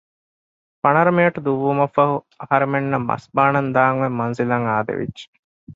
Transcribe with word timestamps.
ފަނަރަ 0.81 1.11
މިނެޓު 1.17 1.39
ދުއްވުމަށްފަހު 1.45 2.15
އަހަރެމެންނަށް 2.39 3.07
މަސްބާނަން 3.09 3.69
ދާން 3.75 3.97
އޮތް 3.99 4.17
މަންޒިލަށް 4.19 4.67
އާދެވިއްޖެ 4.69 5.25